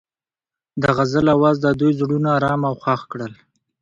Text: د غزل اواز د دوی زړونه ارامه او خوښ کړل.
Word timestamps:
د 0.81 0.83
غزل 0.97 1.25
اواز 1.35 1.55
د 1.61 1.67
دوی 1.79 1.91
زړونه 1.99 2.29
ارامه 2.37 2.67
او 2.69 2.75
خوښ 2.83 3.01
کړل. 3.11 3.33